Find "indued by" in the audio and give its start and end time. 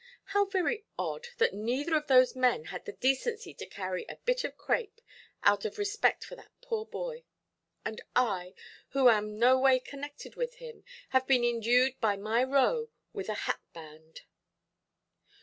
11.43-12.15